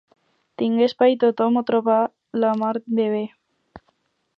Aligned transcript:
Tingué 0.61 0.87
espai 0.91 1.13
i 1.15 1.19
tothom 1.25 1.61
ho 1.61 1.65
trobà 1.69 2.01
la 2.45 2.53
mar 2.65 2.75
de 2.81 3.11
bé. 3.15 3.25